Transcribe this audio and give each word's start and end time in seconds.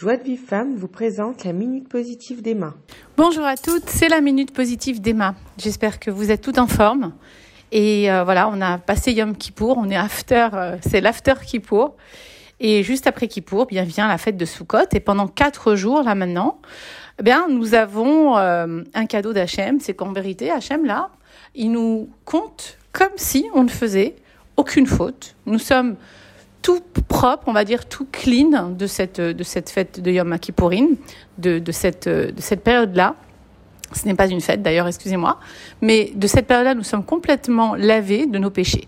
Joie 0.00 0.16
de 0.16 0.22
Vive 0.22 0.40
Femme 0.40 0.76
vous 0.76 0.88
présente 0.88 1.44
la 1.44 1.52
Minute 1.52 1.86
Positive 1.86 2.40
d'Emma. 2.40 2.72
Bonjour 3.18 3.44
à 3.44 3.58
toutes, 3.58 3.90
c'est 3.90 4.08
la 4.08 4.22
Minute 4.22 4.50
Positive 4.50 5.02
d'Emma. 5.02 5.34
J'espère 5.58 6.00
que 6.00 6.10
vous 6.10 6.30
êtes 6.30 6.40
toutes 6.40 6.56
en 6.56 6.68
forme. 6.68 7.12
Et 7.70 8.10
euh, 8.10 8.24
voilà, 8.24 8.48
on 8.48 8.62
a 8.62 8.78
passé 8.78 9.12
Yom 9.12 9.36
Kippour, 9.36 9.76
on 9.76 9.90
est 9.90 9.96
after, 9.98 10.48
euh, 10.54 10.78
c'est 10.80 11.02
l'after 11.02 11.34
Kippour. 11.44 11.96
Et 12.60 12.82
juste 12.82 13.06
après 13.06 13.28
Kippour, 13.28 13.66
bien 13.66 13.84
vient 13.84 14.08
la 14.08 14.16
fête 14.16 14.38
de 14.38 14.46
Sukkot. 14.46 14.88
Et 14.92 15.00
pendant 15.00 15.28
quatre 15.28 15.74
jours, 15.74 16.02
là 16.02 16.14
maintenant, 16.14 16.62
eh 17.18 17.22
bien, 17.22 17.46
nous 17.50 17.74
avons 17.74 18.38
euh, 18.38 18.82
un 18.94 19.04
cadeau 19.04 19.34
d'Hachem. 19.34 19.80
C'est 19.80 19.92
qu'en 19.92 20.14
vérité, 20.14 20.50
Hachem, 20.50 20.86
là, 20.86 21.10
il 21.54 21.72
nous 21.72 22.08
compte 22.24 22.78
comme 22.92 23.12
si 23.16 23.44
on 23.52 23.64
ne 23.64 23.68
faisait 23.68 24.16
aucune 24.56 24.86
faute. 24.86 25.36
Nous 25.44 25.58
sommes 25.58 25.96
tout 26.78 27.02
propre, 27.08 27.44
on 27.46 27.52
va 27.52 27.64
dire 27.64 27.86
tout 27.86 28.06
clean 28.10 28.70
de 28.70 28.86
cette, 28.86 29.20
de 29.20 29.42
cette 29.42 29.70
fête 29.70 30.00
de 30.00 30.10
Yom 30.10 30.38
Kippourin, 30.38 30.88
de, 31.38 31.58
de 31.58 31.72
cette, 31.72 32.08
de 32.08 32.40
cette 32.40 32.62
période-là. 32.62 33.14
Ce 33.92 34.06
n'est 34.06 34.14
pas 34.14 34.28
une 34.28 34.40
fête 34.40 34.62
d'ailleurs, 34.62 34.86
excusez-moi, 34.86 35.40
mais 35.80 36.12
de 36.14 36.26
cette 36.28 36.46
période-là, 36.46 36.74
nous 36.74 36.84
sommes 36.84 37.04
complètement 37.04 37.74
lavés 37.74 38.26
de 38.26 38.38
nos 38.38 38.50
péchés. 38.50 38.86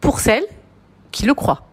Pour 0.00 0.20
celles 0.20 0.46
qui 1.12 1.26
le 1.26 1.34
croient. 1.34 1.66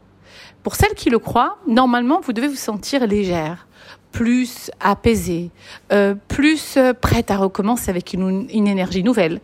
Pour 0.61 0.75
celles 0.75 0.93
qui 0.93 1.09
le 1.09 1.19
croient, 1.19 1.57
normalement, 1.67 2.19
vous 2.21 2.33
devez 2.33 2.47
vous 2.47 2.55
sentir 2.55 3.07
légère, 3.07 3.67
plus 4.11 4.71
apaisée, 4.81 5.51
euh, 5.93 6.15
plus 6.27 6.77
prête 7.01 7.31
à 7.31 7.37
recommencer 7.37 7.89
avec 7.89 8.13
une, 8.13 8.47
une 8.53 8.67
énergie 8.67 9.03
nouvelle. 9.03 9.39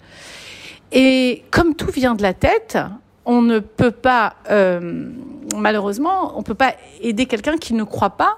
Et 0.91 1.43
comme 1.51 1.75
tout 1.75 1.91
vient 1.91 2.15
de 2.15 2.21
la 2.21 2.33
tête, 2.33 2.77
on 3.25 3.41
ne 3.41 3.59
peut 3.59 3.91
pas, 3.91 4.35
euh, 4.49 5.09
malheureusement, 5.55 6.35
on 6.35 6.39
ne 6.39 6.43
peut 6.43 6.53
pas 6.53 6.73
aider 7.01 7.25
quelqu'un 7.25 7.57
qui 7.57 7.73
ne 7.73 7.83
croit 7.83 8.11
pas 8.11 8.37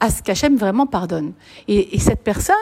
à 0.00 0.10
ce 0.10 0.22
qu'Hachem 0.22 0.56
vraiment 0.56 0.86
pardonne. 0.86 1.32
Et, 1.68 1.94
et 1.94 1.98
cette 1.98 2.24
personne, 2.24 2.56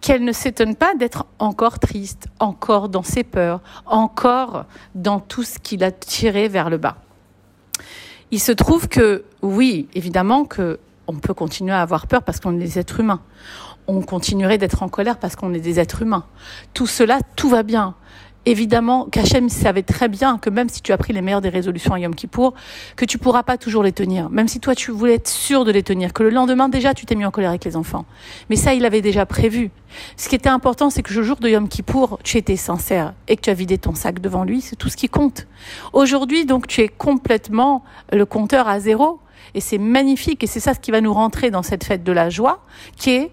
qu'elle 0.00 0.24
ne 0.24 0.32
s'étonne 0.32 0.76
pas 0.76 0.94
d'être 0.94 1.26
encore 1.38 1.78
triste, 1.78 2.28
encore 2.38 2.88
dans 2.88 3.02
ses 3.02 3.24
peurs, 3.24 3.60
encore 3.86 4.64
dans 4.94 5.20
tout 5.20 5.42
ce 5.42 5.58
qui 5.58 5.76
l'a 5.76 5.92
tiré 5.92 6.48
vers 6.48 6.70
le 6.70 6.78
bas. 6.78 6.96
Il 8.30 8.40
se 8.40 8.52
trouve 8.52 8.88
que, 8.88 9.24
oui, 9.42 9.88
évidemment 9.94 10.44
que 10.44 10.78
on 11.06 11.14
peut 11.14 11.34
continuer 11.34 11.72
à 11.72 11.82
avoir 11.82 12.06
peur 12.06 12.22
parce 12.22 12.38
qu'on 12.38 12.54
est 12.54 12.64
des 12.64 12.78
êtres 12.78 13.00
humains. 13.00 13.20
On 13.88 14.00
continuerait 14.00 14.58
d'être 14.58 14.84
en 14.84 14.88
colère 14.88 15.18
parce 15.18 15.34
qu'on 15.34 15.52
est 15.54 15.60
des 15.60 15.80
êtres 15.80 16.02
humains. 16.02 16.24
Tout 16.72 16.86
cela, 16.86 17.18
tout 17.34 17.48
va 17.48 17.64
bien 17.64 17.96
évidemment 18.46 19.06
qu'Hachem 19.06 19.48
savait 19.48 19.82
très 19.82 20.08
bien 20.08 20.38
que 20.38 20.50
même 20.50 20.68
si 20.68 20.82
tu 20.82 20.92
as 20.92 20.98
pris 20.98 21.12
les 21.12 21.22
meilleures 21.22 21.40
des 21.40 21.48
résolutions 21.48 21.94
à 21.94 22.00
Yom 22.00 22.14
Kippour, 22.14 22.54
que 22.96 23.04
tu 23.04 23.18
pourras 23.18 23.42
pas 23.42 23.58
toujours 23.58 23.82
les 23.82 23.92
tenir. 23.92 24.30
Même 24.30 24.48
si 24.48 24.60
toi 24.60 24.74
tu 24.74 24.90
voulais 24.90 25.14
être 25.14 25.28
sûr 25.28 25.64
de 25.64 25.72
les 25.72 25.82
tenir, 25.82 26.12
que 26.12 26.22
le 26.22 26.30
lendemain 26.30 26.68
déjà 26.68 26.94
tu 26.94 27.06
t'es 27.06 27.14
mis 27.14 27.24
en 27.24 27.30
colère 27.30 27.50
avec 27.50 27.64
les 27.64 27.76
enfants. 27.76 28.04
Mais 28.48 28.56
ça, 28.56 28.74
il 28.74 28.84
avait 28.84 29.02
déjà 29.02 29.26
prévu. 29.26 29.70
Ce 30.16 30.28
qui 30.28 30.34
était 30.34 30.48
important, 30.48 30.90
c'est 30.90 31.02
que 31.02 31.12
le 31.12 31.22
jour 31.22 31.36
de 31.36 31.48
Yom 31.48 31.68
Kippour, 31.68 32.18
tu 32.22 32.38
étais 32.38 32.56
sincère 32.56 33.14
et 33.28 33.36
que 33.36 33.42
tu 33.42 33.50
as 33.50 33.54
vidé 33.54 33.78
ton 33.78 33.94
sac 33.94 34.20
devant 34.20 34.44
lui. 34.44 34.60
C'est 34.60 34.76
tout 34.76 34.88
ce 34.88 34.96
qui 34.96 35.08
compte. 35.08 35.46
Aujourd'hui, 35.92 36.46
donc, 36.46 36.66
tu 36.66 36.80
es 36.80 36.88
complètement 36.88 37.84
le 38.12 38.24
compteur 38.24 38.68
à 38.68 38.80
zéro. 38.80 39.20
Et 39.54 39.60
c'est 39.60 39.78
magnifique. 39.78 40.44
Et 40.44 40.46
c'est 40.46 40.60
ça 40.60 40.74
ce 40.74 40.80
qui 40.80 40.90
va 40.90 41.00
nous 41.00 41.12
rentrer 41.12 41.50
dans 41.50 41.62
cette 41.62 41.84
fête 41.84 42.04
de 42.04 42.12
la 42.12 42.30
joie, 42.30 42.62
qui 42.96 43.10
est 43.10 43.32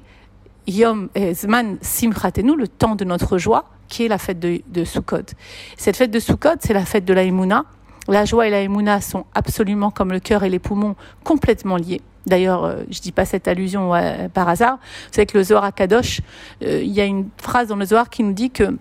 Yom 0.68 1.10
Zman 1.16 1.78
Simchatenu, 1.82 2.56
le 2.56 2.68
temps 2.68 2.96
de 2.96 3.06
notre 3.06 3.38
joie 3.38 3.66
qui 3.88 4.06
est 4.06 4.08
la 4.08 4.18
fête 4.18 4.40
de, 4.40 4.62
de 4.68 4.84
Sukkot. 4.84 5.34
Cette 5.78 5.98
fête 5.98 6.12
de 6.12 6.20
Sukkot, 6.20 6.58
c'est 6.60 6.74
la 6.74 6.86
fête 6.86 7.06
de 7.06 7.14
la 7.14 7.24
Emouna. 7.24 7.66
La 8.08 8.24
joie 8.24 8.48
et 8.48 8.50
la 8.50 8.62
Emouna 8.62 9.02
sont 9.02 9.26
absolument 9.34 9.92
comme 9.92 10.12
le 10.12 10.20
cœur 10.20 10.44
et 10.44 10.50
les 10.50 10.60
poumons 10.60 10.96
complètement 11.24 11.76
liés. 11.76 12.02
D'ailleurs, 12.26 12.66
euh, 12.66 12.84
je 12.90 13.00
dis 13.00 13.14
pas 13.14 13.26
cette 13.26 13.48
allusion 13.48 13.96
euh, 13.96 14.28
par 14.28 14.50
hasard. 14.50 14.76
Vous 14.76 15.14
savez 15.14 15.26
que 15.26 15.38
le 15.38 15.44
Zohar 15.44 15.64
à 15.64 15.72
Kadosh, 15.72 16.22
euh, 16.62 16.82
il 16.84 16.92
y 16.92 17.00
a 17.00 17.06
une 17.06 17.30
phrase 17.38 17.70
dans 17.70 17.78
le 17.78 17.86
Zohar 17.86 18.10
qui 18.10 18.22
nous 18.22 18.34
dit 18.34 18.52
que 18.52 18.78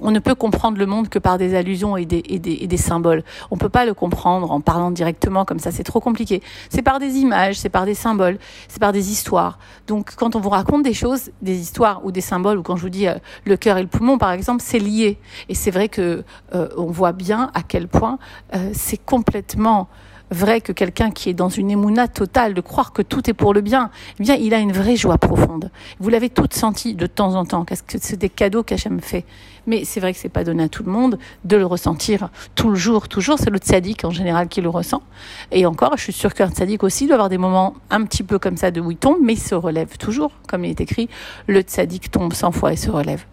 on 0.00 0.10
ne 0.10 0.18
peut 0.18 0.34
comprendre 0.34 0.78
le 0.78 0.86
monde 0.86 1.08
que 1.08 1.18
par 1.18 1.38
des 1.38 1.54
allusions 1.54 1.96
et 1.96 2.04
des, 2.04 2.22
et 2.28 2.38
des, 2.38 2.58
et 2.60 2.66
des 2.66 2.76
symboles. 2.76 3.24
On 3.50 3.56
ne 3.56 3.60
peut 3.60 3.68
pas 3.68 3.84
le 3.84 3.94
comprendre 3.94 4.50
en 4.50 4.60
parlant 4.60 4.90
directement 4.90 5.44
comme 5.44 5.58
ça, 5.58 5.70
c'est 5.72 5.84
trop 5.84 6.00
compliqué. 6.00 6.42
C'est 6.70 6.82
par 6.82 6.98
des 6.98 7.16
images, 7.16 7.56
c'est 7.56 7.68
par 7.68 7.84
des 7.84 7.94
symboles, 7.94 8.38
c'est 8.68 8.80
par 8.80 8.92
des 8.92 9.10
histoires. 9.10 9.58
Donc 9.86 10.14
quand 10.16 10.36
on 10.36 10.40
vous 10.40 10.50
raconte 10.50 10.82
des 10.82 10.94
choses, 10.94 11.30
des 11.42 11.58
histoires 11.58 12.04
ou 12.04 12.12
des 12.12 12.20
symboles, 12.20 12.58
ou 12.58 12.62
quand 12.62 12.76
je 12.76 12.82
vous 12.82 12.88
dis 12.88 13.08
euh, 13.08 13.14
le 13.44 13.56
cœur 13.56 13.78
et 13.78 13.82
le 13.82 13.88
poumon 13.88 14.18
par 14.18 14.32
exemple, 14.32 14.62
c'est 14.64 14.78
lié. 14.78 15.18
Et 15.48 15.54
c'est 15.54 15.70
vrai 15.70 15.88
que 15.88 16.24
euh, 16.54 16.68
on 16.76 16.86
voit 16.86 17.12
bien 17.12 17.50
à 17.54 17.62
quel 17.62 17.88
point 17.88 18.18
euh, 18.54 18.70
c'est 18.72 19.02
complètement 19.04 19.88
vrai 20.30 20.60
que 20.60 20.72
quelqu'un 20.72 21.10
qui 21.10 21.30
est 21.30 21.34
dans 21.34 21.48
une 21.48 21.70
émouna 21.70 22.08
totale, 22.08 22.54
de 22.54 22.60
croire 22.60 22.92
que 22.92 23.02
tout 23.02 23.28
est 23.28 23.34
pour 23.34 23.54
le 23.54 23.60
bien, 23.60 23.90
eh 24.18 24.22
bien, 24.22 24.34
il 24.34 24.54
a 24.54 24.58
une 24.58 24.72
vraie 24.72 24.96
joie 24.96 25.18
profonde. 25.18 25.70
Vous 26.00 26.08
l'avez 26.08 26.30
toute 26.30 26.54
senti 26.54 26.94
de 26.94 27.06
temps 27.06 27.34
en 27.34 27.44
temps, 27.44 27.64
parce 27.64 27.82
que 27.82 27.98
c'est 28.00 28.16
des 28.16 28.28
cadeaux 28.28 28.62
qu'Hachem 28.62 29.00
fait. 29.00 29.24
Mais 29.66 29.84
c'est 29.84 30.00
vrai 30.00 30.12
que 30.12 30.18
c'est 30.18 30.28
pas 30.28 30.44
donné 30.44 30.64
à 30.64 30.68
tout 30.68 30.82
le 30.82 30.90
monde 30.90 31.18
de 31.44 31.56
le 31.56 31.66
ressentir 31.66 32.30
tout 32.54 32.70
le 32.70 32.76
jour, 32.76 33.08
toujours. 33.08 33.38
C'est 33.38 33.50
le 33.50 33.58
tzaddik 33.58 34.04
en 34.04 34.10
général 34.10 34.48
qui 34.48 34.60
le 34.60 34.68
ressent. 34.68 35.02
Et 35.50 35.66
encore, 35.66 35.96
je 35.96 36.04
suis 36.04 36.12
sûre 36.12 36.32
qu'un 36.32 36.48
tzaddik 36.48 36.82
aussi 36.82 37.06
doit 37.06 37.16
avoir 37.16 37.28
des 37.28 37.38
moments 37.38 37.74
un 37.90 38.04
petit 38.04 38.22
peu 38.22 38.38
comme 38.38 38.56
ça 38.56 38.70
de 38.70 38.80
où 38.80 38.90
il 38.90 38.96
tombe, 38.96 39.18
mais 39.22 39.34
il 39.34 39.40
se 39.40 39.54
relève 39.54 39.98
toujours. 39.98 40.32
Comme 40.48 40.64
il 40.64 40.70
est 40.70 40.80
écrit, 40.80 41.08
le 41.46 41.60
tzaddik 41.60 42.10
tombe 42.10 42.32
cent 42.32 42.50
fois 42.50 42.72
et 42.72 42.76
se 42.76 42.90
relève. 42.90 43.24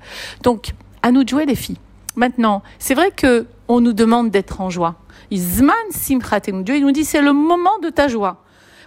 Donc, 0.44 0.74
à 1.04 1.12
nous 1.12 1.24
de 1.24 1.30
jouer 1.30 1.46
les 1.46 1.56
filles. 1.56 1.78
Maintenant, 2.16 2.64
c'est 2.80 2.96
vrai 2.96 3.12
que 3.12 3.48
on 3.68 3.81
nous 3.81 3.94
demande 3.94 4.31
d'être 4.31 4.62
en 4.62 4.70
joie. 4.70 4.96
Zman 5.34 5.76
simchatenu. 5.90 6.64
Dieu 6.64 6.76
il 6.76 6.81
nous 6.81 6.92
dit 6.92 7.06
c'est 7.06 7.22
le 7.22 7.34
moment 7.34 7.78
de 7.81 7.90
ta 7.90 8.08
joie. 8.08 8.44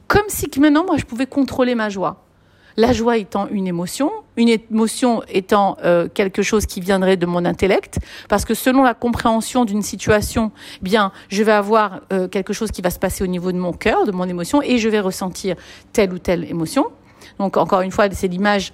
Comme 0.07 0.29
si 0.29 0.49
maintenant 0.59 0.85
moi 0.85 0.97
je 0.97 1.05
pouvais 1.05 1.27
contrôler 1.27 1.75
ma 1.75 1.89
joie. 1.89 2.25
La 2.77 2.93
joie 2.93 3.17
étant 3.17 3.49
une 3.49 3.67
émotion, 3.67 4.13
une 4.37 4.49
émotion 4.49 5.25
étant 5.29 5.77
euh, 5.83 6.07
quelque 6.07 6.43
chose 6.43 6.65
qui 6.65 6.81
viendrait 6.81 7.17
de 7.17 7.27
mon 7.27 7.45
intellect, 7.45 7.99
parce 8.29 8.45
que 8.45 8.55
selon 8.55 8.85
la 8.85 8.95
compréhension 8.95 9.65
d'une 9.65 9.83
situation, 9.83 10.53
eh 10.77 10.85
bien, 10.85 11.11
je 11.29 11.43
vais 11.43 11.51
avoir 11.51 12.03
euh, 12.13 12.29
quelque 12.29 12.53
chose 12.53 12.71
qui 12.71 12.81
va 12.81 12.91
se 12.91 13.01
passer 13.01 13.25
au 13.25 13.27
niveau 13.27 13.51
de 13.51 13.59
mon 13.59 13.73
cœur, 13.73 14.07
de 14.07 14.13
mon 14.13 14.29
émotion, 14.29 14.63
et 14.63 14.79
je 14.79 14.89
vais 14.89 15.01
ressentir 15.01 15.57
telle 15.93 16.13
ou 16.13 16.21
telle 16.21 16.45
émotion. 16.45 16.87
Donc, 17.41 17.57
encore 17.57 17.81
une 17.81 17.91
fois, 17.91 18.09
c'est 18.13 18.29
l'image 18.29 18.73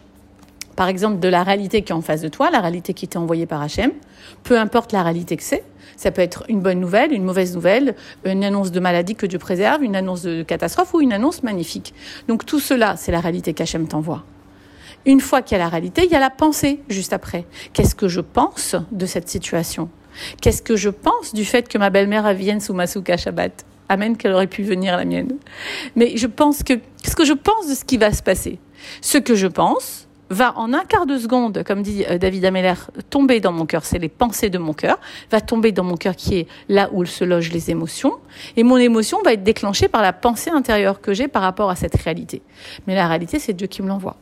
par 0.77 0.89
exemple, 0.89 1.21
de 1.21 1.29
la 1.29 1.43
réalité 1.43 1.83
qui 1.83 1.93
est 1.93 1.95
en 1.95 2.01
face 2.01 2.21
de 2.21 2.29
toi, 2.29 2.51
la 2.51 2.61
réalité 2.61 2.95
qui 2.95 3.09
t'est 3.09 3.17
envoyée 3.17 3.47
par 3.47 3.63
Hachem, 3.63 3.93
peu 4.43 4.59
importe 4.59 4.93
la 4.93 5.03
réalité 5.03 5.37
que 5.37 5.43
c'est. 5.43 5.65
Ça 5.97 6.11
peut 6.11 6.23
être 6.23 6.45
une 6.49 6.61
bonne 6.61 6.81
nouvelle, 6.81 7.13
une 7.13 7.25
mauvaise 7.25 7.55
nouvelle, 7.55 7.95
une 8.25 8.43
annonce 8.43 8.73
de 8.73 8.81
maladie 8.81 9.15
que 9.15 9.27
Dieu 9.27 9.39
préserve, 9.39 9.85
une 9.85 9.95
annonce 9.95 10.23
de 10.23 10.43
catastrophe 10.43 10.93
ou 10.95 11.01
une 11.01 11.13
annonce 11.13 11.43
magnifique. 11.43 11.95
Donc 12.27 12.45
tout 12.45 12.61
cela, 12.61 12.97
c'est 12.97 13.13
la 13.13 13.21
réalité 13.21 13.55
qu'Hachem 13.55 13.87
t'envoie. 13.87 14.25
Une 15.07 15.21
fois 15.21 15.43
qu'il 15.43 15.57
y 15.57 15.61
a 15.61 15.65
la 15.65 15.69
réalité, 15.69 16.05
il 16.05 16.11
y 16.11 16.17
a 16.17 16.21
la 16.21 16.31
pensée 16.31 16.81
juste 16.89 17.13
après. 17.13 17.45
Qu'est-ce 17.73 17.95
que 17.95 18.09
je 18.09 18.21
pense 18.21 18.75
de 18.91 19.07
cette 19.07 19.29
situation? 19.29 19.89
Qu'est-ce 20.41 20.63
que 20.63 20.77
je 20.77 20.89
pense 20.89 21.35
du 21.35 21.45
fait 21.45 21.69
que 21.69 21.77
ma 21.79 21.91
belle-mère 21.91 22.33
vienne 22.35 22.61
sous 22.61 22.75
ma 22.75 22.87
souka 22.87 23.17
Shabbat? 23.17 23.65
Amen, 23.89 24.17
qu'elle 24.17 24.33
aurait 24.33 24.47
pu 24.47 24.63
venir 24.63 24.97
la 24.97 25.05
mienne. 25.05 25.37
Mais 25.95 26.17
je 26.17 26.27
pense 26.27 26.63
que, 26.63 26.73
qu'est-ce 27.03 27.17
que 27.17 27.25
je 27.25 27.35
pense 27.35 27.69
de 27.69 27.75
ce 27.75 27.85
qui 27.85 27.99
va 27.99 28.13
se 28.13 28.23
passer? 28.23 28.59
Ce 29.03 29.19
que 29.19 29.35
je 29.35 29.47
pense, 29.47 30.04
va 30.31 30.57
en 30.57 30.73
un 30.73 30.85
quart 30.85 31.07
de 31.07 31.19
seconde, 31.19 31.63
comme 31.65 31.83
dit 31.83 32.05
euh, 32.09 32.19
David 32.19 32.45
Ameller, 32.45 32.75
tomber 33.11 33.41
dans 33.41 33.53
mon 33.53 33.67
cœur, 33.67 33.85
c'est 33.85 33.99
les 33.99 34.09
pensées 34.09 34.51
de 34.51 34.59
mon 34.59 34.73
cœur, 34.73 34.99
va 35.31 35.41
tomber 35.41 35.73
dans 35.73 35.85
mon 35.85 35.97
cœur 35.97 36.17
qui 36.17 36.37
est 36.39 36.49
là 36.69 36.89
où 36.93 37.05
se 37.05 37.25
logent 37.25 37.53
les 37.53 37.71
émotions, 37.71 38.15
et 38.57 38.63
mon 38.63 38.77
émotion 38.77 39.19
va 39.25 39.33
être 39.35 39.43
déclenchée 39.43 39.89
par 39.89 40.03
la 40.03 40.13
pensée 40.13 40.51
intérieure 40.51 41.01
que 41.01 41.13
j'ai 41.13 41.29
par 41.29 41.43
rapport 41.43 41.71
à 41.71 41.77
cette 41.77 41.97
réalité. 41.97 42.43
Mais 42.87 42.95
la 42.95 43.07
réalité, 43.07 43.39
c'est 43.39 43.53
Dieu 43.53 43.67
qui 43.67 43.83
me 43.83 43.89
l'envoie. 43.89 44.17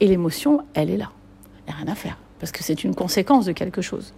Et 0.00 0.06
l'émotion, 0.06 0.62
elle 0.74 0.90
est 0.90 0.96
là. 0.96 1.10
Il 1.66 1.70
n'y 1.70 1.74
a 1.74 1.82
rien 1.82 1.92
à 1.92 1.94
faire, 1.94 2.18
parce 2.40 2.52
que 2.52 2.64
c'est 2.64 2.84
une 2.84 2.94
conséquence 2.94 3.44
de 3.44 3.52
quelque 3.52 3.82
chose. 3.82 4.12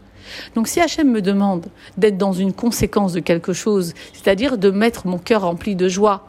Donc 0.55 0.69
si 0.69 0.81
Hachem 0.81 1.11
me 1.11 1.23
demande 1.23 1.67
d'être 1.97 2.19
dans 2.19 2.33
une 2.33 2.53
conséquence 2.53 3.13
de 3.13 3.21
quelque 3.21 3.53
chose, 3.53 3.95
c'est-à-dire 4.13 4.59
de 4.59 4.71
mettre 4.71 5.07
mon 5.07 5.19
cœur 5.19 5.43
rempli 5.43 5.77
de 5.77 5.89
joie, 5.89 6.29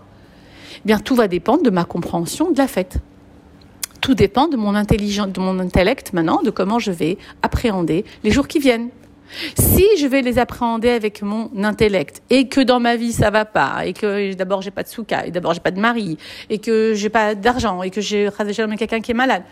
eh 0.78 0.82
bien 0.86 1.00
tout 1.00 1.16
va 1.16 1.28
dépendre 1.28 1.64
de 1.64 1.70
ma 1.70 1.84
compréhension 1.84 2.52
de 2.52 2.58
la 2.58 2.68
fête 2.68 3.00
tout 4.02 4.16
dépend 4.16 4.48
de 4.48 4.58
mon 4.58 4.76
intelligence, 4.76 5.30
de 5.30 5.40
mon 5.40 5.60
intellect 5.60 6.12
maintenant, 6.14 6.42
de 6.42 6.50
comment 6.50 6.80
je 6.80 6.92
vais 6.92 7.18
appréhender 7.42 8.04
les 8.24 8.32
jours 8.32 8.48
qui 8.48 8.60
viennent. 8.60 8.90
Si 9.58 9.86
je 9.98 10.08
vais 10.08 10.22
les 10.22 10.40
appréhender 10.40 10.90
avec 10.90 11.22
mon 11.22 11.50
intellect 11.64 12.22
et 12.30 12.50
que 12.50 12.60
dans 12.60 12.82
ma 12.82 12.98
vie 12.98 13.14
ça 13.14 13.30
va 13.30 13.46
pas 13.46 13.86
et 13.86 13.94
que 13.94 14.34
d'abord 14.34 14.62
j'ai 14.62 14.72
pas 14.72 14.84
de 14.84 14.90
souka 14.90 15.26
et 15.26 15.32
d'abord 15.32 15.54
j'ai 15.54 15.62
pas 15.62 15.72
de 15.72 15.80
mari 15.80 16.18
et 16.50 16.58
que 16.58 16.94
j'ai 16.96 17.08
pas 17.08 17.34
d'argent 17.34 17.82
et 17.82 17.92
que 17.92 18.02
j'ai 18.02 18.30
quelqu'un 18.78 19.00
qui 19.00 19.12
est 19.12 19.16
malade, 19.16 19.44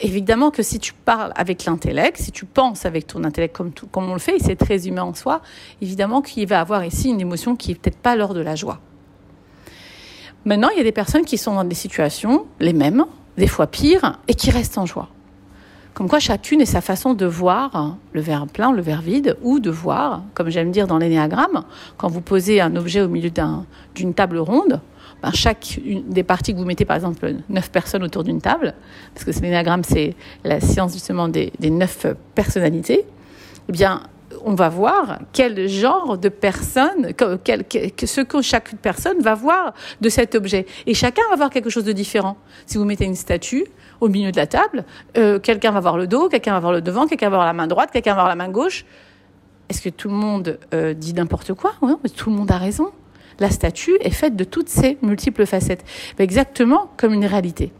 évidemment 0.00 0.50
que 0.50 0.62
si 0.62 0.78
tu 0.78 0.92
parles 0.92 1.32
avec 1.36 1.64
l'intellect, 1.64 2.18
si 2.18 2.32
tu 2.32 2.44
penses 2.44 2.84
avec 2.84 3.06
ton 3.06 3.24
intellect 3.24 3.56
comme, 3.56 3.72
comme 3.90 4.10
on 4.10 4.12
le 4.12 4.18
fait, 4.18 4.36
et 4.36 4.40
c'est 4.40 4.56
très 4.56 4.86
humain 4.86 5.04
en 5.04 5.14
soi, 5.14 5.40
évidemment 5.80 6.20
qu'il 6.20 6.46
va 6.46 6.60
avoir 6.60 6.84
ici 6.84 7.08
une 7.08 7.20
émotion 7.20 7.56
qui 7.56 7.72
est 7.72 7.74
peut-être 7.74 7.98
pas 7.98 8.14
l'ordre 8.14 8.34
de 8.34 8.40
la 8.40 8.56
joie. 8.56 8.80
Maintenant, 10.44 10.68
il 10.70 10.78
y 10.78 10.80
a 10.80 10.84
des 10.84 10.92
personnes 10.92 11.24
qui 11.24 11.36
sont 11.36 11.54
dans 11.54 11.64
des 11.64 11.74
situations 11.74 12.46
les 12.60 12.72
mêmes, 12.72 13.06
des 13.38 13.46
fois 13.46 13.66
pire, 13.66 14.18
et 14.28 14.34
qui 14.34 14.50
restent 14.50 14.76
en 14.76 14.84
joie. 14.84 15.08
Comme 15.94 16.08
quoi 16.08 16.18
chacune 16.20 16.60
est 16.60 16.66
sa 16.66 16.80
façon 16.80 17.14
de 17.14 17.24
voir 17.26 17.96
le 18.12 18.20
verre 18.20 18.46
plein, 18.46 18.72
le 18.72 18.82
verre 18.82 19.00
vide, 19.00 19.36
ou 19.42 19.58
de 19.58 19.70
voir, 19.70 20.22
comme 20.34 20.50
j'aime 20.50 20.70
dire 20.70 20.86
dans 20.86 20.98
l'énéagramme, 20.98 21.64
quand 21.96 22.08
vous 22.08 22.20
posez 22.20 22.60
un 22.60 22.76
objet 22.76 23.00
au 23.00 23.08
milieu 23.08 23.30
d'une 23.94 24.14
table 24.14 24.38
ronde, 24.38 24.80
ben, 25.22 25.32
chaque 25.32 25.80
des 25.84 26.22
parties 26.22 26.52
que 26.52 26.58
vous 26.58 26.64
mettez, 26.64 26.84
par 26.84 26.96
exemple, 26.96 27.34
neuf 27.48 27.70
personnes 27.70 28.04
autour 28.04 28.22
d'une 28.22 28.40
table, 28.40 28.74
parce 29.14 29.24
que 29.24 29.42
l'énagramme, 29.42 29.82
c'est 29.82 30.14
la 30.44 30.60
science 30.60 30.92
justement 30.92 31.28
des 31.28 31.52
neuf 31.70 32.06
personnalités, 32.34 33.04
eh 33.68 33.72
bien, 33.72 34.02
on 34.44 34.54
va 34.54 34.68
voir 34.68 35.18
quel 35.32 35.68
genre 35.68 36.18
de 36.18 36.28
personne, 36.28 37.12
ce 37.16 38.20
que 38.20 38.42
chaque 38.42 38.76
personne 38.76 39.20
va 39.20 39.34
voir 39.34 39.74
de 40.00 40.08
cet 40.08 40.34
objet. 40.34 40.66
Et 40.86 40.94
chacun 40.94 41.22
va 41.30 41.36
voir 41.36 41.50
quelque 41.50 41.70
chose 41.70 41.84
de 41.84 41.92
différent. 41.92 42.36
Si 42.66 42.78
vous 42.78 42.84
mettez 42.84 43.04
une 43.04 43.14
statue 43.14 43.64
au 44.00 44.08
milieu 44.08 44.32
de 44.32 44.36
la 44.36 44.46
table, 44.46 44.84
euh, 45.16 45.38
quelqu'un 45.38 45.70
va 45.70 45.80
voir 45.80 45.96
le 45.96 46.06
dos, 46.06 46.28
quelqu'un 46.28 46.52
va 46.52 46.60
voir 46.60 46.72
le 46.72 46.80
devant, 46.80 47.06
quelqu'un 47.06 47.30
va 47.30 47.36
voir 47.36 47.46
la 47.46 47.52
main 47.52 47.66
droite, 47.66 47.90
quelqu'un 47.92 48.12
va 48.12 48.22
voir 48.22 48.28
la 48.28 48.36
main 48.36 48.48
gauche. 48.48 48.84
Est-ce 49.68 49.82
que 49.82 49.90
tout 49.90 50.08
le 50.08 50.14
monde 50.14 50.58
euh, 50.72 50.94
dit 50.94 51.12
n'importe 51.14 51.52
quoi? 51.54 51.74
Non, 51.82 52.00
tout 52.16 52.30
le 52.30 52.36
monde 52.36 52.50
a 52.50 52.58
raison. 52.58 52.90
La 53.38 53.50
statue 53.50 53.96
est 54.00 54.10
faite 54.10 54.34
de 54.34 54.44
toutes 54.44 54.68
ces 54.68 54.98
multiples 55.02 55.46
facettes, 55.46 55.84
exactement 56.18 56.90
comme 56.96 57.12
une 57.12 57.26
réalité. 57.26 57.72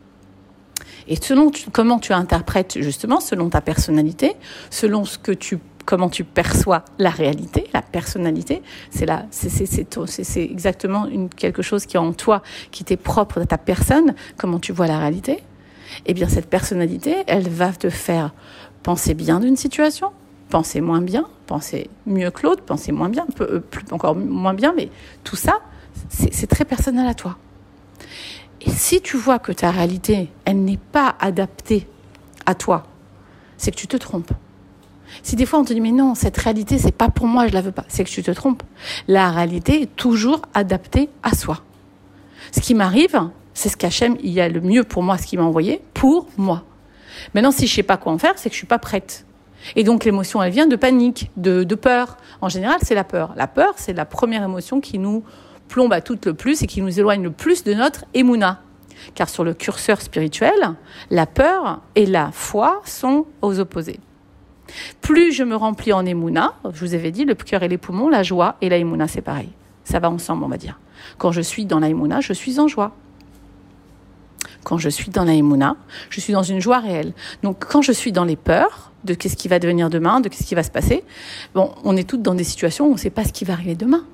Et 1.08 1.16
selon 1.16 1.50
comment 1.72 1.98
tu 1.98 2.12
interprètes 2.12 2.80
justement, 2.80 3.20
selon 3.20 3.48
ta 3.48 3.60
personnalité, 3.60 4.34
selon 4.70 5.04
ce 5.04 5.18
que 5.18 5.32
tu 5.32 5.58
comment 5.88 6.10
tu 6.10 6.22
perçois 6.22 6.84
la 6.98 7.08
réalité, 7.08 7.64
la 7.72 7.80
personnalité. 7.80 8.60
C'est 8.90 10.42
exactement 10.42 11.08
quelque 11.34 11.62
chose 11.62 11.86
qui 11.86 11.96
est 11.96 11.98
en 11.98 12.12
toi, 12.12 12.42
qui 12.70 12.84
t'est 12.84 12.98
propre 12.98 13.40
à 13.40 13.46
ta 13.46 13.56
personne, 13.56 14.14
comment 14.36 14.58
tu 14.58 14.72
vois 14.72 14.86
la 14.86 14.98
réalité? 14.98 15.42
Eh 16.04 16.12
bien, 16.12 16.28
cette 16.28 16.50
personnalité, 16.50 17.24
elle 17.26 17.48
va 17.48 17.72
te 17.72 17.88
faire 17.88 18.34
penser 18.82 19.14
bien 19.14 19.40
d'une 19.40 19.56
situation, 19.56 20.10
penser 20.50 20.82
moins 20.82 21.00
bien, 21.00 21.26
penser 21.46 21.88
mieux 22.04 22.30
que 22.30 22.42
l'autre, 22.42 22.62
penser 22.64 22.92
moins 22.92 23.08
bien, 23.08 23.26
euh, 23.40 23.58
plus, 23.58 23.86
encore 23.90 24.14
moins 24.14 24.52
bien, 24.52 24.74
mais 24.76 24.90
tout 25.24 25.36
ça, 25.36 25.60
c'est 26.10 26.46
très 26.48 26.66
personnel 26.66 27.08
à 27.08 27.14
toi. 27.14 27.38
Et 28.60 28.68
si 28.68 29.00
tu 29.00 29.16
vois 29.16 29.38
que 29.38 29.52
ta 29.52 29.70
réalité, 29.70 30.28
elle 30.44 30.62
n'est 30.64 30.76
pas 30.92 31.16
adaptée 31.18 31.88
à 32.44 32.54
toi, 32.54 32.84
c'est 33.56 33.70
que 33.70 33.76
tu 33.76 33.86
te 33.86 33.96
trompes. 33.96 34.34
Si 35.22 35.36
des 35.36 35.46
fois 35.46 35.58
on 35.58 35.64
te 35.64 35.72
dit 35.72 35.80
mais 35.80 35.92
non, 35.92 36.14
cette 36.14 36.36
réalité 36.36 36.78
c'est 36.78 36.92
pas 36.92 37.08
pour 37.08 37.26
moi, 37.26 37.46
je 37.46 37.52
la 37.52 37.60
veux 37.60 37.72
pas, 37.72 37.84
c'est 37.88 38.04
que 38.04 38.10
tu 38.10 38.22
te 38.22 38.30
trompes. 38.30 38.62
La 39.06 39.30
réalité 39.30 39.82
est 39.82 39.96
toujours 39.96 40.42
adaptée 40.54 41.08
à 41.22 41.34
soi. 41.34 41.62
Ce 42.52 42.60
qui 42.60 42.74
m'arrive, 42.74 43.20
c'est 43.54 43.68
ce 43.68 43.76
qu'Hachem, 43.76 44.16
il 44.22 44.30
y 44.30 44.40
a 44.40 44.48
le 44.48 44.60
mieux 44.60 44.84
pour 44.84 45.02
moi, 45.02 45.18
ce 45.18 45.26
qu'il 45.26 45.38
m'a 45.38 45.44
envoyé, 45.44 45.82
pour 45.94 46.28
moi. 46.36 46.64
Maintenant, 47.34 47.50
si 47.50 47.66
je 47.66 47.74
sais 47.74 47.82
pas 47.82 47.96
quoi 47.96 48.12
en 48.12 48.18
faire, 48.18 48.34
c'est 48.36 48.48
que 48.48 48.54
je 48.54 48.58
suis 48.58 48.66
pas 48.66 48.78
prête. 48.78 49.26
Et 49.76 49.84
donc 49.84 50.04
l'émotion, 50.04 50.42
elle 50.42 50.52
vient 50.52 50.66
de 50.66 50.76
panique, 50.76 51.30
de, 51.36 51.64
de 51.64 51.74
peur. 51.74 52.16
En 52.40 52.48
général, 52.48 52.78
c'est 52.82 52.94
la 52.94 53.04
peur. 53.04 53.32
La 53.36 53.46
peur, 53.46 53.74
c'est 53.76 53.92
la 53.92 54.04
première 54.04 54.42
émotion 54.44 54.80
qui 54.80 54.98
nous 54.98 55.24
plombe 55.68 55.92
à 55.92 56.00
toute 56.00 56.24
le 56.26 56.34
plus 56.34 56.62
et 56.62 56.66
qui 56.66 56.80
nous 56.80 56.98
éloigne 56.98 57.22
le 57.22 57.30
plus 57.30 57.64
de 57.64 57.74
notre 57.74 58.04
émouna. 58.14 58.60
Car 59.14 59.28
sur 59.28 59.44
le 59.44 59.54
curseur 59.54 60.00
spirituel, 60.00 60.74
la 61.10 61.26
peur 61.26 61.82
et 61.94 62.06
la 62.06 62.30
foi 62.32 62.80
sont 62.84 63.26
aux 63.42 63.58
opposés. 63.60 64.00
Plus 65.00 65.32
je 65.32 65.44
me 65.44 65.56
remplis 65.56 65.92
en 65.92 66.04
émouna, 66.04 66.54
je 66.72 66.84
vous 66.84 66.94
avais 66.94 67.10
dit, 67.10 67.24
le 67.24 67.34
cœur 67.34 67.62
et 67.62 67.68
les 67.68 67.78
poumons, 67.78 68.08
la 68.08 68.22
joie 68.22 68.56
et 68.60 68.68
la 68.68 68.76
émouna, 68.76 69.08
c'est 69.08 69.22
pareil. 69.22 69.50
Ça 69.84 69.98
va 69.98 70.10
ensemble, 70.10 70.44
on 70.44 70.48
va 70.48 70.56
dire. 70.56 70.78
Quand 71.16 71.32
je 71.32 71.40
suis 71.40 71.64
dans 71.64 71.80
la 71.80 71.88
émouna, 71.88 72.20
je 72.20 72.32
suis 72.32 72.60
en 72.60 72.68
joie. 72.68 72.94
Quand 74.64 74.78
je 74.78 74.88
suis 74.88 75.10
dans 75.10 75.24
la 75.24 75.34
émouna, 75.34 75.76
je 76.10 76.20
suis 76.20 76.32
dans 76.32 76.42
une 76.42 76.60
joie 76.60 76.78
réelle. 76.78 77.14
Donc 77.42 77.64
quand 77.66 77.80
je 77.80 77.92
suis 77.92 78.12
dans 78.12 78.24
les 78.24 78.36
peurs 78.36 78.92
de 79.04 79.14
qu'est-ce 79.14 79.36
qui 79.36 79.48
va 79.48 79.58
devenir 79.58 79.88
demain, 79.88 80.20
de 80.20 80.28
qu'est-ce 80.28 80.46
qui 80.46 80.54
va 80.54 80.62
se 80.62 80.70
passer, 80.70 81.04
on 81.54 81.96
est 81.96 82.06
toutes 82.06 82.22
dans 82.22 82.34
des 82.34 82.44
situations 82.44 82.86
où 82.86 82.90
on 82.90 82.94
ne 82.94 82.98
sait 82.98 83.10
pas 83.10 83.24
ce 83.24 83.32
qui 83.32 83.44
va 83.44 83.54
arriver 83.54 83.76
demain. 83.76 84.04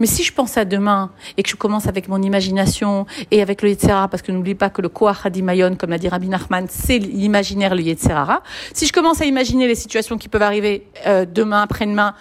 Mais 0.00 0.06
si 0.06 0.22
je 0.22 0.32
pense 0.32 0.56
à 0.56 0.64
demain 0.64 1.10
et 1.36 1.42
que 1.42 1.48
je 1.50 1.56
commence 1.56 1.86
avec 1.86 2.08
mon 2.08 2.20
imagination 2.22 3.06
et 3.30 3.42
avec 3.42 3.62
le 3.62 3.68
parce 4.08 4.22
que 4.22 4.32
n'oublie 4.32 4.54
pas 4.54 4.70
que 4.70 4.82
le 4.82 4.88
Koach 4.88 5.24
Hadimayon, 5.24 5.76
comme 5.76 5.90
l'a 5.90 5.98
dit 5.98 6.08
Rabbi 6.08 6.28
Nachman, 6.28 6.66
c'est 6.68 6.98
l'imaginaire, 6.98 7.74
le 7.74 7.82
Yetzerara. 7.82 8.42
Si 8.72 8.86
je 8.86 8.92
commence 8.92 9.20
à 9.20 9.24
imaginer 9.24 9.66
les 9.66 9.74
situations 9.74 10.18
qui 10.18 10.28
peuvent 10.28 10.42
arriver 10.42 10.86
euh, 11.06 11.24
demain, 11.24 11.62
après-demain, 11.62 12.14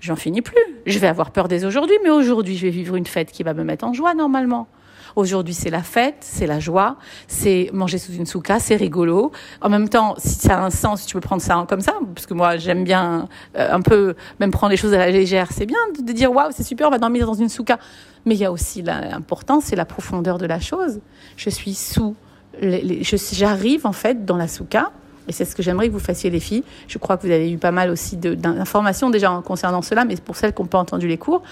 j'en 0.00 0.16
finis 0.16 0.42
plus. 0.42 0.62
Je 0.86 0.98
vais 0.98 1.08
avoir 1.08 1.30
peur 1.30 1.48
dès 1.48 1.64
aujourd'hui, 1.64 1.96
mais 2.02 2.10
aujourd'hui, 2.10 2.56
je 2.56 2.66
vais 2.66 2.72
vivre 2.72 2.96
une 2.96 3.06
fête 3.06 3.32
qui 3.32 3.42
va 3.42 3.54
me 3.54 3.64
mettre 3.64 3.84
en 3.84 3.92
joie 3.92 4.14
normalement. 4.14 4.68
Aujourd'hui, 5.16 5.54
c'est 5.54 5.70
la 5.70 5.82
fête, 5.82 6.16
c'est 6.20 6.46
la 6.46 6.60
joie, 6.60 6.96
c'est 7.28 7.70
manger 7.72 7.98
sous 7.98 8.12
une 8.12 8.26
souka, 8.26 8.58
c'est 8.60 8.76
rigolo. 8.76 9.32
En 9.60 9.68
même 9.68 9.88
temps, 9.88 10.14
si 10.18 10.34
ça 10.34 10.58
a 10.58 10.64
un 10.64 10.70
sens, 10.70 11.02
si 11.02 11.06
tu 11.06 11.14
peux 11.14 11.20
prendre 11.20 11.42
ça 11.42 11.64
comme 11.68 11.80
ça, 11.80 11.94
parce 12.14 12.26
que 12.26 12.34
moi, 12.34 12.56
j'aime 12.56 12.84
bien 12.84 13.28
euh, 13.56 13.72
un 13.72 13.80
peu 13.80 14.14
même 14.40 14.50
prendre 14.50 14.70
les 14.70 14.76
choses 14.76 14.94
à 14.94 14.98
la 14.98 15.10
légère. 15.10 15.48
C'est 15.52 15.66
bien 15.66 15.78
de, 15.98 16.12
dire 16.12 16.32
waouh, 16.32 16.50
c'est 16.52 16.62
super, 16.62 16.88
on 16.88 16.90
va 16.90 16.98
dormir 16.98 17.26
dans 17.26 17.34
une 17.34 17.48
souka. 17.48 17.78
Mais 18.24 18.34
il 18.34 18.40
y 18.40 18.44
a 18.44 18.52
aussi 18.52 18.82
l'important, 18.82 19.60
c'est 19.60 19.76
la 19.76 19.84
profondeur 19.84 20.38
de 20.38 20.46
la 20.46 20.60
chose. 20.60 21.00
Je 21.36 21.50
suis 21.50 21.74
sous, 21.74 22.14
j'arrive 22.60 23.86
en 23.86 23.92
fait 23.92 24.24
dans 24.24 24.36
la 24.36 24.48
souka. 24.48 24.92
Et 25.28 25.32
c'est 25.32 25.44
ce 25.44 25.54
que 25.54 25.62
j'aimerais 25.62 25.88
que 25.88 25.92
vous 25.92 26.00
fassiez 26.00 26.30
les 26.30 26.40
filles. 26.40 26.64
Je 26.88 26.98
crois 26.98 27.16
que 27.16 27.26
vous 27.26 27.32
avez 27.32 27.50
eu 27.50 27.58
pas 27.58 27.70
mal 27.70 27.90
aussi 27.90 28.16
d'informations 28.16 29.08
déjà 29.10 29.40
concernant 29.44 29.82
cela, 29.82 30.04
mais 30.04 30.16
pour 30.16 30.36
celles 30.36 30.52
qui 30.52 30.62
n'ont 30.62 30.68
pas 30.68 30.78
entendu 30.78 31.06
les 31.06 31.18
cours, 31.18 31.42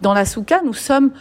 dans 0.00 0.12
la 0.12 0.24
souka, 0.24 0.60
nous 0.64 0.74
sommes 0.74 1.12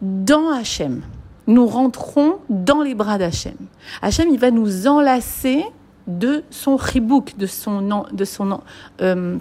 dans 0.00 0.50
Hachem 0.50 1.02
nous 1.46 1.66
rentrons 1.66 2.38
dans 2.48 2.82
les 2.82 2.94
bras 2.94 3.18
d'Hachem. 3.18 3.56
Hachem, 4.02 4.28
il 4.30 4.38
va 4.38 4.50
nous 4.50 4.86
enlacer 4.86 5.64
de 6.06 6.44
son 6.50 6.78
chibouk, 6.78 7.36
de 7.36 7.46
son, 7.46 8.06
de 8.12 8.24
son, 8.24 8.60
euh, 9.00 9.36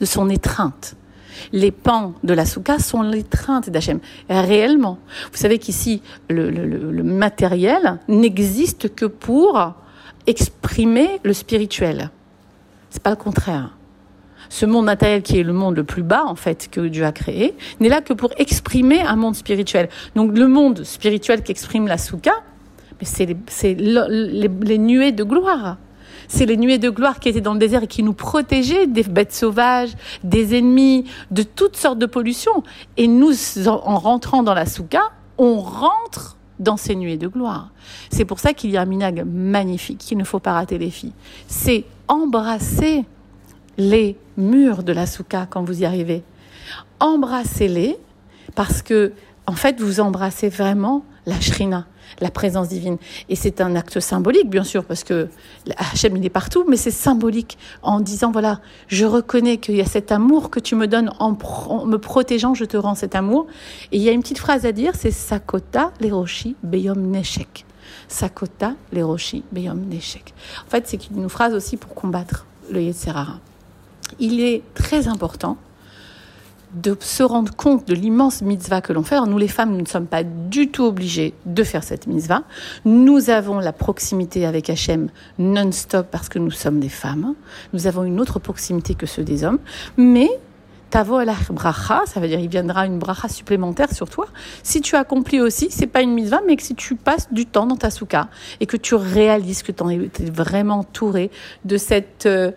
de 0.00 0.04
son 0.04 0.28
étreinte. 0.28 0.96
Les 1.52 1.72
pans 1.72 2.14
de 2.22 2.32
la 2.32 2.46
souka 2.46 2.78
sont 2.78 3.02
l'étreinte 3.02 3.68
d'Hachem. 3.68 3.98
Réellement. 4.28 4.98
Vous 5.32 5.38
savez 5.38 5.58
qu'ici, 5.58 6.02
le, 6.28 6.50
le, 6.50 6.66
le 6.66 7.02
matériel 7.02 7.98
n'existe 8.08 8.94
que 8.94 9.06
pour 9.06 9.74
exprimer 10.26 11.20
le 11.24 11.32
spirituel. 11.32 12.10
C'est 12.90 13.02
pas 13.02 13.10
le 13.10 13.16
contraire 13.16 13.73
ce 14.54 14.66
monde 14.66 14.84
matériel 14.84 15.22
qui 15.22 15.40
est 15.40 15.42
le 15.42 15.52
monde 15.52 15.74
le 15.74 15.82
plus 15.82 16.04
bas 16.04 16.22
en 16.26 16.36
fait 16.36 16.68
que 16.70 16.80
Dieu 16.82 17.04
a 17.04 17.10
créé, 17.10 17.54
n'est 17.80 17.88
là 17.88 18.00
que 18.00 18.12
pour 18.12 18.30
exprimer 18.38 19.02
un 19.02 19.16
monde 19.16 19.34
spirituel. 19.34 19.88
Donc 20.14 20.38
le 20.38 20.46
monde 20.46 20.84
spirituel 20.84 21.42
qu'exprime 21.42 21.88
la 21.88 21.98
souka, 21.98 22.30
c'est 23.02 23.26
les, 23.26 24.48
les, 24.48 24.78
nuées 24.78 25.10
de 25.10 25.24
gloire. 25.24 25.78
C'est 26.28 26.46
les 26.46 26.56
nuées 26.56 26.78
de 26.78 26.88
gloire 26.88 27.18
qui 27.18 27.30
étaient 27.30 27.40
dans 27.40 27.54
le 27.54 27.58
désert 27.58 27.82
et 27.82 27.86
qui 27.88 28.04
nous 28.04 28.12
protégeaient 28.12 28.86
des 28.86 29.02
bêtes 29.02 29.34
sauvages, 29.34 29.90
des 30.22 30.56
ennemis, 30.56 31.04
de 31.32 31.42
toutes 31.42 31.76
sortes 31.76 31.98
de 31.98 32.06
pollutions. 32.06 32.62
Et 32.96 33.08
nous, 33.08 33.32
en 33.66 33.98
rentrant 33.98 34.44
dans 34.44 34.54
la 34.54 34.66
souka, 34.66 35.02
on 35.36 35.58
rentre 35.58 36.36
dans 36.60 36.76
ces 36.76 36.94
nuées 36.94 37.16
de 37.16 37.26
gloire. 37.26 37.70
C'est 38.08 38.24
pour 38.24 38.38
ça 38.38 38.54
qu'il 38.54 38.70
y 38.70 38.76
a 38.76 38.82
un 38.82 38.86
minag 38.86 39.26
magnifique 39.26 39.98
qu'il 39.98 40.16
ne 40.16 40.24
faut 40.24 40.38
pas 40.38 40.52
rater 40.52 40.78
les 40.78 40.90
filles. 40.90 41.12
C'est 41.48 41.84
embrasser 42.06 43.04
les 43.78 44.16
murs 44.36 44.82
de 44.82 44.92
la 44.92 45.06
souka 45.06 45.46
quand 45.48 45.62
vous 45.62 45.82
y 45.82 45.84
arrivez. 45.84 46.22
Embrassez-les 47.00 47.98
parce 48.54 48.82
que, 48.82 49.12
en 49.46 49.54
fait, 49.54 49.80
vous 49.80 50.00
embrassez 50.00 50.48
vraiment 50.48 51.04
la 51.26 51.40
shrina, 51.40 51.86
la 52.20 52.30
présence 52.30 52.68
divine. 52.68 52.98
Et 53.28 53.36
c'est 53.36 53.60
un 53.60 53.74
acte 53.76 54.00
symbolique, 54.00 54.48
bien 54.48 54.64
sûr, 54.64 54.84
parce 54.84 55.04
que 55.04 55.28
Hachem, 55.76 56.16
il 56.16 56.24
est 56.24 56.30
partout, 56.30 56.64
mais 56.68 56.76
c'est 56.76 56.90
symbolique 56.90 57.58
en 57.82 58.00
disant, 58.00 58.30
voilà, 58.30 58.60
je 58.88 59.04
reconnais 59.04 59.56
qu'il 59.56 59.76
y 59.76 59.80
a 59.80 59.86
cet 59.86 60.12
amour 60.12 60.50
que 60.50 60.60
tu 60.60 60.74
me 60.74 60.86
donnes 60.86 61.10
en, 61.18 61.32
me 61.32 61.96
protégeant, 61.96 62.54
je 62.54 62.64
te 62.64 62.76
rends 62.76 62.94
cet 62.94 63.14
amour. 63.14 63.46
Et 63.92 63.96
il 63.96 64.02
y 64.02 64.08
a 64.08 64.12
une 64.12 64.22
petite 64.22 64.38
phrase 64.38 64.66
à 64.66 64.72
dire, 64.72 64.92
c'est 64.94 65.10
Sakota 65.10 65.92
leroshi 66.00 66.56
beyom 66.62 67.10
neshek. 67.10 67.64
Sakota 68.08 68.74
leroshi 68.92 69.42
beyom 69.52 69.88
neshek. 69.88 70.34
En 70.66 70.70
fait, 70.70 70.86
c'est 70.86 71.10
une 71.10 71.28
phrase 71.28 71.54
aussi 71.54 71.76
pour 71.76 71.94
combattre 71.94 72.46
le 72.70 72.82
Yetzerara 72.82 73.40
il 74.18 74.40
est 74.40 74.62
très 74.74 75.08
important 75.08 75.56
de 76.74 76.96
se 77.00 77.22
rendre 77.22 77.54
compte 77.54 77.86
de 77.86 77.94
l'immense 77.94 78.42
mitzvah 78.42 78.80
que 78.80 78.92
l'on 78.92 79.04
fait. 79.04 79.20
nous, 79.26 79.38
les 79.38 79.48
femmes, 79.48 79.72
nous 79.72 79.80
ne 79.80 79.86
sommes 79.86 80.06
pas 80.06 80.24
du 80.24 80.68
tout 80.68 80.84
obligées 80.84 81.34
de 81.46 81.62
faire 81.62 81.84
cette 81.84 82.06
mitzvah. 82.06 82.42
Nous 82.84 83.30
avons 83.30 83.60
la 83.60 83.72
proximité 83.72 84.44
avec 84.44 84.70
Hachem 84.70 85.08
non-stop 85.38 86.08
parce 86.10 86.28
que 86.28 86.38
nous 86.38 86.50
sommes 86.50 86.80
des 86.80 86.88
femmes. 86.88 87.34
Nous 87.72 87.86
avons 87.86 88.04
une 88.04 88.20
autre 88.20 88.40
proximité 88.40 88.94
que 88.94 89.06
ceux 89.06 89.22
des 89.22 89.44
hommes. 89.44 89.60
Mais 89.96 90.28
tavo 90.94 91.24
la 91.24 91.34
bracha, 91.50 92.02
ça 92.06 92.20
veut 92.20 92.28
dire 92.28 92.38
il 92.38 92.48
viendra 92.48 92.86
une 92.86 93.00
bracha 93.00 93.28
supplémentaire 93.28 93.92
sur 93.92 94.08
toi. 94.08 94.28
Si 94.62 94.80
tu 94.80 94.94
accomplis 94.94 95.40
aussi, 95.40 95.66
c'est 95.68 95.88
pas 95.88 96.02
une 96.02 96.12
mitzvah, 96.12 96.40
mais 96.46 96.54
que 96.54 96.62
si 96.62 96.76
tu 96.76 96.94
passes 96.94 97.32
du 97.32 97.46
temps 97.46 97.66
dans 97.66 97.74
ta 97.74 97.90
souka 97.90 98.28
et 98.60 98.66
que 98.66 98.76
tu 98.76 98.94
réalises 98.94 99.64
que 99.64 99.72
tu 99.72 99.82
es 99.92 100.30
vraiment 100.30 100.78
entouré 100.78 101.32
de 101.64 101.78
cette, 101.78 102.26
euh, 102.26 102.52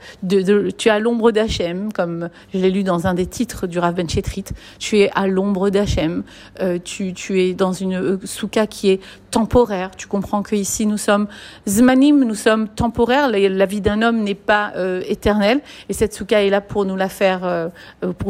tu 0.78 0.88
es 0.88 0.92
à 0.92 1.00
l'ombre 1.00 1.32
d'Hachem, 1.32 1.92
comme 1.92 2.30
je 2.54 2.60
l'ai 2.60 2.70
lu 2.70 2.84
dans 2.84 3.08
un 3.08 3.16
des 3.16 3.26
titres 3.26 3.66
du 3.66 3.80
Rav 3.80 3.96
Ben 3.96 4.08
Chetrit, 4.08 4.46
tu 4.78 5.00
es 5.00 5.10
à 5.16 5.26
l'ombre 5.26 5.72
d'Hachem, 5.72 6.22
euh, 6.62 6.78
tu, 6.78 7.16
es 7.42 7.56
dans 7.56 7.74
une 7.74 7.96
euh, 7.96 8.20
souka 8.24 8.68
qui 8.68 8.92
est 8.92 9.00
temporaire. 9.32 9.96
Tu 9.98 10.06
comprends 10.06 10.44
que 10.44 10.56
ici 10.56 10.86
nous 10.86 10.98
sommes 10.98 11.26
zmanim, 11.68 12.24
nous 12.24 12.36
sommes 12.36 12.68
temporaires. 12.68 13.32
La, 13.32 13.66
vie 13.66 13.82
d'un 13.82 14.04
homme 14.04 14.22
n'est 14.22 14.36
pas 14.36 14.74
éternelle. 15.08 15.60
Et 15.90 15.94
cette 15.94 16.14
souka 16.14 16.44
est 16.44 16.50
là 16.50 16.62
pour 16.62 16.86
nous 16.86 16.96
la 16.96 17.10
faire, 17.10 17.70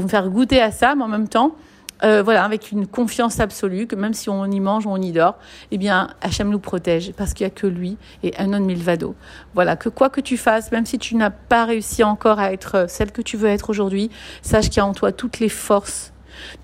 nous 0.01 0.07
faire 0.07 0.29
goûter 0.29 0.61
à 0.61 0.71
ça, 0.71 0.95
mais 0.95 1.03
en 1.03 1.07
même 1.07 1.27
temps, 1.27 1.55
euh, 2.03 2.21
voilà, 2.21 2.43
avec 2.43 2.71
une 2.71 2.85
confiance 2.85 3.39
absolue 3.39 3.87
que 3.87 3.95
même 3.95 4.13
si 4.13 4.29
on 4.29 4.45
y 4.45 4.59
mange 4.59 4.85
on 4.85 4.97
y 4.97 5.11
dort, 5.11 5.35
eh 5.71 5.77
bien, 5.77 6.09
Hachem 6.21 6.49
nous 6.49 6.59
protège 6.59 7.13
parce 7.13 7.33
qu'il 7.33 7.45
n'y 7.45 7.51
a 7.51 7.55
que 7.55 7.65
lui 7.65 7.97
et 8.21 8.37
un 8.37 8.49
autre 8.49 8.65
milvado. 8.65 9.15
Voilà, 9.55 9.75
que 9.75 9.89
quoi 9.89 10.09
que 10.09 10.21
tu 10.21 10.37
fasses, 10.37 10.71
même 10.71 10.85
si 10.85 10.99
tu 10.99 11.15
n'as 11.15 11.31
pas 11.31 11.65
réussi 11.65 12.03
encore 12.03 12.39
à 12.39 12.53
être 12.53 12.85
celle 12.87 13.11
que 13.11 13.21
tu 13.21 13.35
veux 13.35 13.49
être 13.49 13.69
aujourd'hui, 13.69 14.11
sache 14.43 14.69
qu'il 14.69 14.77
y 14.77 14.79
a 14.81 14.85
en 14.85 14.93
toi 14.93 15.11
toutes 15.11 15.39
les 15.39 15.49
forces, 15.49 16.13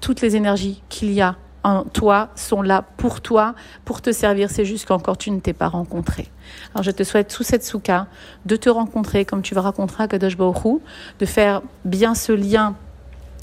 toutes 0.01 0.21
les 0.21 0.35
énergies 0.35 0.83
qu'il 0.89 1.11
y 1.11 1.21
a 1.21 1.35
en 1.63 1.83
toi 1.83 2.29
sont 2.35 2.61
là 2.61 2.83
pour 2.97 3.21
toi, 3.21 3.55
pour 3.85 4.01
te 4.01 4.11
servir. 4.11 4.51
C'est 4.51 4.65
juste 4.65 4.85
qu'encore 4.85 5.17
tu 5.17 5.31
ne 5.31 5.39
t'es 5.39 5.53
pas 5.53 5.69
rencontré. 5.69 6.29
Alors 6.75 6.83
je 6.83 6.91
te 6.91 7.03
souhaite 7.03 7.31
sous 7.31 7.43
cette 7.43 7.63
souka 7.63 8.07
de 8.45 8.55
te 8.55 8.69
rencontrer 8.69 9.25
comme 9.25 9.41
tu 9.41 9.55
vas 9.55 9.61
rencontrer 9.61 10.03
à 10.03 10.07
Kadosh 10.07 10.37
Baruch 10.37 10.81
de 11.19 11.25
faire 11.25 11.61
bien 11.85 12.15
ce 12.15 12.33
lien 12.33 12.75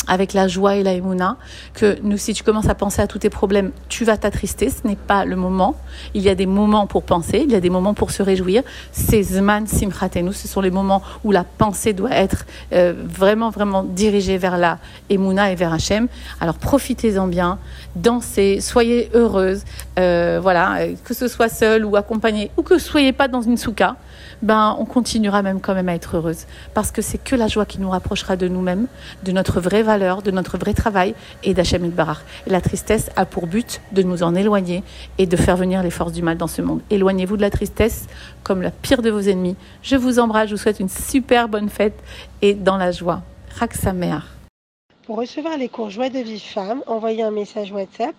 avec 0.06 0.32
la 0.32 0.48
joie 0.48 0.76
et 0.76 0.82
la 0.82 0.92
émouna, 0.92 1.36
que 1.74 1.98
nous, 2.02 2.16
si 2.16 2.34
tu 2.34 2.42
commences 2.42 2.68
à 2.68 2.74
penser 2.74 3.02
à 3.02 3.06
tous 3.06 3.18
tes 3.18 3.30
problèmes, 3.30 3.70
tu 3.88 4.04
vas 4.04 4.16
t'attrister. 4.16 4.70
Ce 4.70 4.86
n'est 4.86 4.96
pas 4.96 5.24
le 5.24 5.36
moment. 5.36 5.76
Il 6.14 6.22
y 6.22 6.28
a 6.28 6.34
des 6.34 6.46
moments 6.46 6.86
pour 6.86 7.02
penser, 7.02 7.42
il 7.44 7.52
y 7.52 7.54
a 7.54 7.60
des 7.60 7.70
moments 7.70 7.94
pour 7.94 8.10
se 8.10 8.22
réjouir. 8.22 8.62
C'est 8.92 9.22
Zman 9.22 9.66
Simchatenu, 9.66 10.32
ce 10.32 10.48
sont 10.48 10.60
les 10.60 10.70
moments 10.70 11.02
où 11.24 11.32
la 11.32 11.44
pensée 11.44 11.92
doit 11.92 12.12
être 12.12 12.46
euh, 12.72 12.94
vraiment, 12.96 13.50
vraiment 13.50 13.84
dirigée 13.84 14.38
vers 14.38 14.58
la 14.58 14.78
émouna 15.08 15.52
et 15.52 15.54
vers 15.54 15.72
Hachem. 15.72 16.08
Alors 16.40 16.56
profitez-en 16.56 17.26
bien, 17.26 17.58
dansez, 17.94 18.60
soyez 18.60 19.10
heureuse, 19.14 19.64
euh, 19.98 20.38
voilà, 20.42 20.78
que 21.04 21.14
ce 21.14 21.28
soit 21.28 21.48
seul 21.48 21.84
ou 21.84 21.96
accompagné, 21.96 22.50
ou 22.56 22.62
que 22.62 22.78
soyez 22.78 23.12
pas 23.12 23.28
dans 23.28 23.42
une 23.42 23.56
souka 23.56 23.96
ben, 24.42 24.76
on 24.78 24.84
continuera 24.84 25.42
même 25.42 25.60
quand 25.60 25.74
même 25.74 25.88
à 25.88 25.94
être 25.94 26.16
heureuse. 26.16 26.46
Parce 26.74 26.90
que 26.90 27.02
c'est 27.02 27.22
que 27.22 27.36
la 27.36 27.46
joie 27.46 27.66
qui 27.66 27.80
nous 27.80 27.90
rapprochera 27.90 28.36
de 28.36 28.48
nous-mêmes, 28.48 28.86
de 29.22 29.32
notre 29.32 29.60
vraie 29.60 29.82
de 29.98 30.30
notre 30.30 30.56
vrai 30.56 30.72
travail 30.72 31.14
et 31.42 31.52
d'Hachem 31.52 31.88
Barar. 31.90 32.22
Et 32.46 32.50
la 32.50 32.60
tristesse 32.60 33.10
a 33.16 33.26
pour 33.26 33.48
but 33.48 33.80
de 33.90 34.02
nous 34.02 34.22
en 34.22 34.36
éloigner 34.36 34.84
et 35.18 35.26
de 35.26 35.36
faire 35.36 35.56
venir 35.56 35.82
les 35.82 35.90
forces 35.90 36.12
du 36.12 36.22
mal 36.22 36.36
dans 36.36 36.46
ce 36.46 36.62
monde. 36.62 36.80
Éloignez-vous 36.90 37.36
de 37.36 37.42
la 37.42 37.50
tristesse 37.50 38.06
comme 38.44 38.62
la 38.62 38.70
pire 38.70 39.02
de 39.02 39.10
vos 39.10 39.20
ennemis. 39.20 39.56
Je 39.82 39.96
vous 39.96 40.20
embrasse, 40.20 40.48
je 40.48 40.54
vous 40.54 40.60
souhaite 40.60 40.78
une 40.78 40.88
super 40.88 41.48
bonne 41.48 41.68
fête 41.68 41.98
et 42.40 42.54
dans 42.54 42.76
la 42.76 42.92
joie. 42.92 43.22
Rak. 43.58 43.74
Pour 45.06 45.16
recevoir 45.16 45.56
les 45.56 45.68
cours 45.68 45.90
Joie 45.90 46.08
de 46.08 46.20
vie 46.20 46.38
femme, 46.38 46.84
envoyez 46.86 47.24
un 47.24 47.32
message 47.32 47.72
WhatsApp 47.72 48.14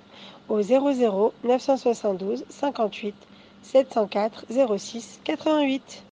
au 0.50 0.62
00 0.62 1.34
972 1.46 2.44
58 2.50 3.16
704 3.64 4.46
06 4.78 5.22
88. 5.24 6.04